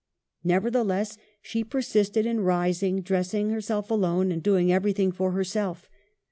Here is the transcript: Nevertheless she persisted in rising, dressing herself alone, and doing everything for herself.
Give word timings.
Nevertheless 0.43 1.15
she 1.43 1.63
persisted 1.63 2.25
in 2.25 2.39
rising, 2.39 3.01
dressing 3.01 3.51
herself 3.51 3.91
alone, 3.91 4.31
and 4.31 4.41
doing 4.41 4.71
everything 4.73 5.11
for 5.11 5.33
herself. 5.33 5.91